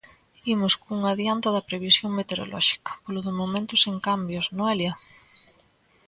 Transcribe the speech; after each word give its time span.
Imos 0.53 0.73
cun 0.81 0.99
adiando 1.11 1.47
da 1.55 1.67
previsión 1.69 2.11
meteorolóxica, 2.19 2.91
polo 3.03 3.21
momento 3.41 3.73
sen 3.83 3.95
cambios, 4.07 4.45
Noelia? 4.57 4.93